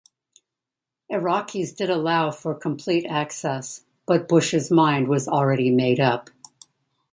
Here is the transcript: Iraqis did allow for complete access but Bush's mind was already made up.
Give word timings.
Iraqis 1.11 1.75
did 1.75 1.91
allow 1.91 2.31
for 2.31 2.55
complete 2.55 3.05
access 3.05 3.85
but 4.07 4.27
Bush's 4.27 4.71
mind 4.71 5.07
was 5.07 5.27
already 5.27 5.69
made 5.69 5.99
up. 5.99 6.31